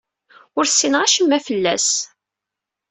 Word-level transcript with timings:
Ur 0.57 0.65
ssineɣ 0.67 1.01
acemma 1.03 1.39
fell-as. 1.47 1.89